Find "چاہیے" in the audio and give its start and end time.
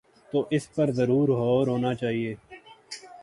1.93-2.35